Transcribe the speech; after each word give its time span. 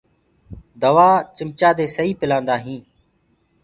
دوآ 0.81 1.09
چمچآ 1.35 1.69
دي 1.77 1.85
سئي 1.95 2.11
پلآندآ 2.19 2.55
هينٚ۔ 2.63 2.85